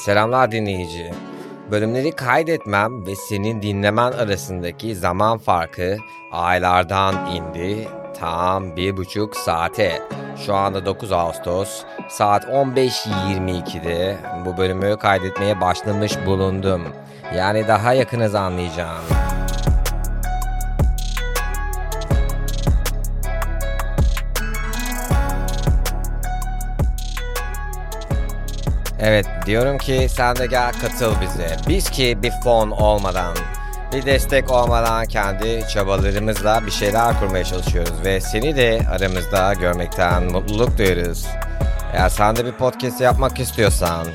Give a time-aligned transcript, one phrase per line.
[0.00, 1.12] Selamlar dinleyici.
[1.70, 5.96] Bölümleri kaydetmem ve senin dinlemen arasındaki zaman farkı
[6.32, 7.88] aylardan indi
[8.20, 10.02] tam bir buçuk saate.
[10.46, 14.16] Şu anda 9 Ağustos saat 15.22'de
[14.46, 16.82] bu bölümü kaydetmeye başlamış bulundum.
[17.36, 19.29] Yani daha yakınız anlayacağım.
[29.02, 31.56] Evet diyorum ki sen de gel katıl bize.
[31.68, 33.36] Biz ki bir fon olmadan,
[33.92, 38.04] bir destek olmadan kendi çabalarımızla bir şeyler kurmaya çalışıyoruz.
[38.04, 41.26] Ve seni de aramızda görmekten mutluluk duyarız.
[41.92, 44.06] Eğer sen de bir podcast yapmak istiyorsan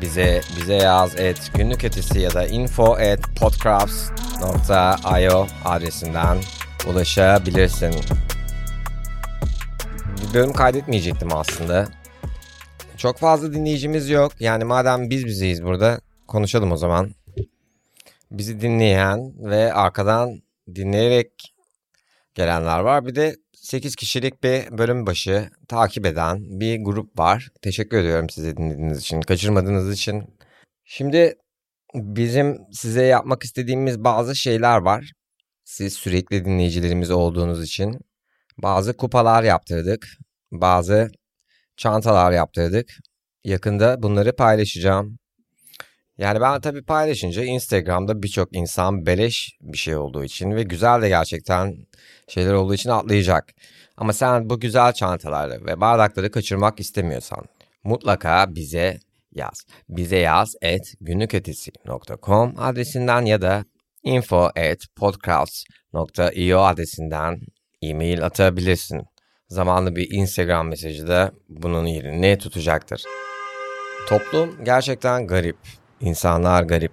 [0.00, 6.38] bize bize yaz et günlük ötesi ya da info at podcrafts.io adresinden
[6.86, 7.94] ulaşabilirsin.
[10.22, 11.86] Bir bölüm kaydetmeyecektim aslında.
[12.96, 14.32] Çok fazla dinleyicimiz yok.
[14.40, 17.10] Yani madem biz bizeyiz burada konuşalım o zaman.
[18.30, 20.42] Bizi dinleyen ve arkadan
[20.74, 21.54] dinleyerek
[22.34, 23.06] gelenler var.
[23.06, 27.48] Bir de 8 kişilik bir bölüm başı takip eden bir grup var.
[27.62, 30.24] Teşekkür ediyorum size dinlediğiniz için, kaçırmadığınız için.
[30.84, 31.34] Şimdi
[31.94, 35.12] bizim size yapmak istediğimiz bazı şeyler var.
[35.64, 38.00] Siz sürekli dinleyicilerimiz olduğunuz için
[38.58, 40.06] bazı kupalar yaptırdık.
[40.52, 41.10] Bazı
[41.76, 42.90] çantalar yaptırdık.
[43.44, 45.18] Yakında bunları paylaşacağım.
[46.18, 51.08] Yani ben tabii paylaşınca Instagram'da birçok insan beleş bir şey olduğu için ve güzel de
[51.08, 51.76] gerçekten
[52.28, 53.54] şeyler olduğu için atlayacak.
[53.96, 57.44] Ama sen bu güzel çantaları ve bardakları kaçırmak istemiyorsan
[57.84, 58.98] mutlaka bize
[59.32, 59.66] yaz.
[59.88, 63.64] Bize yaz at günlüketisi.com adresinden ya da
[64.02, 64.86] info at
[66.58, 67.40] adresinden
[67.82, 69.02] e-mail atabilirsin.
[69.54, 73.02] Zamanlı bir Instagram mesajı da bunun yerini tutacaktır.
[74.08, 75.56] Toplum gerçekten garip.
[76.00, 76.92] İnsanlar garip.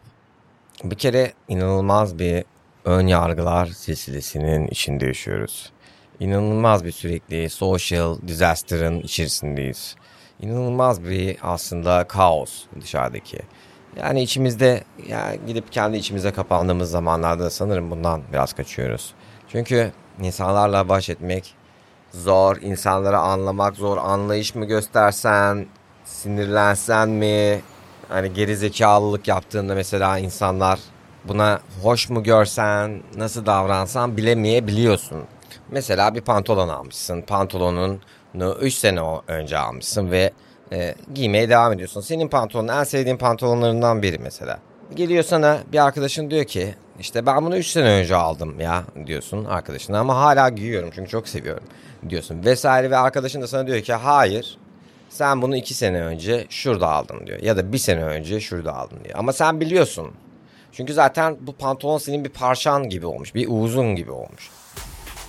[0.83, 2.43] Bir kere inanılmaz bir
[2.85, 5.71] ön yargılar silsilesinin içinde yaşıyoruz.
[6.19, 9.95] İnanılmaz bir sürekli social disaster'ın içerisindeyiz.
[10.41, 13.39] İnanılmaz bir aslında kaos dışarıdaki.
[13.97, 19.13] Yani içimizde ya gidip kendi içimize kapandığımız zamanlarda sanırım bundan biraz kaçıyoruz.
[19.47, 21.60] Çünkü insanlarla baş etmek
[22.11, 23.97] zor, insanları anlamak zor.
[23.97, 25.65] Anlayış mı göstersen,
[26.05, 27.61] sinirlensen mi?
[28.09, 30.79] Hani geri zekalılık yaptığında mesela insanlar
[31.25, 35.23] buna hoş mu görsen, nasıl davransan bilemeyebiliyorsun.
[35.69, 37.21] Mesela bir pantolon almışsın.
[37.21, 40.31] Pantolonunu 3 sene önce almışsın ve
[40.73, 42.01] e, giymeye devam ediyorsun.
[42.01, 44.59] Senin pantolonun en sevdiğin pantolonlarından biri mesela.
[44.95, 49.45] Geliyor sana bir arkadaşın diyor ki işte ben bunu 3 sene önce aldım ya diyorsun
[49.45, 51.63] arkadaşına ama hala giyiyorum çünkü çok seviyorum
[52.09, 52.45] diyorsun.
[52.45, 54.57] Vesaire ve arkadaşın da sana diyor ki hayır
[55.09, 57.39] sen bunu 2 sene önce şurada aldın diyor.
[57.39, 59.19] Ya da bir sene önce şurada aldın diyor.
[59.19, 60.11] Ama sen biliyorsun.
[60.71, 64.49] Çünkü zaten bu pantolon senin bir parçan gibi olmuş bir uzun gibi olmuş.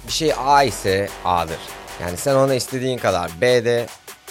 [0.07, 1.59] Bir şey A ise A'dır.
[2.01, 3.87] Yani sen ona istediğin kadar B'de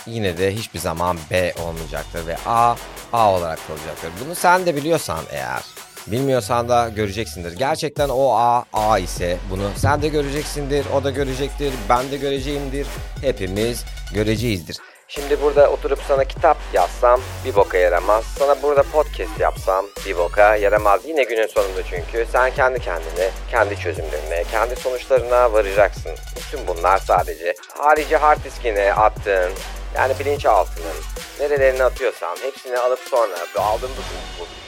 [0.06, 2.75] yine de hiçbir zaman B olmayacaktır ve A
[3.13, 4.12] A olarak kalacaktır.
[4.25, 5.62] Bunu sen de biliyorsan eğer
[6.07, 7.51] Bilmiyorsan da göreceksindir.
[7.57, 12.88] Gerçekten o A, A ise bunu sen de göreceksindir, o da görecektir, ben de göreceğimdir.
[13.22, 14.78] Hepimiz göreceğizdir.
[15.07, 18.25] Şimdi burada oturup sana kitap yazsam bir boka yaramaz.
[18.40, 21.01] Sana burada podcast yapsam bir boka yaramaz.
[21.06, 26.11] Yine günün sonunda çünkü sen kendi kendine, kendi çözümlerine, kendi sonuçlarına varacaksın.
[26.35, 29.51] Bütün bunlar sadece harici hard diskine attığın
[29.95, 30.95] yani bilinçaltının
[31.40, 34.60] nerelerine atıyorsan hepsini alıp sonra aldığın bu, bu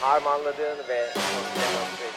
[0.00, 1.24] harmanladığın ve çok
[1.56, 2.10] demontre